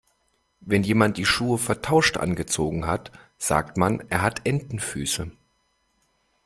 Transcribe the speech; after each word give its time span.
Wenn 0.61 0.81
jemand 0.81 1.17
die 1.17 1.27
Schuhe 1.27 1.59
vertauscht 1.59 2.17
angezogen 2.17 2.87
hat, 2.87 3.11
sagt 3.37 3.77
man, 3.77 4.03
er 4.09 4.23
hat 4.23 4.41
Entenfüße. 4.47 5.29